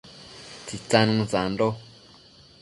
[0.65, 1.67] Tsitsanën sando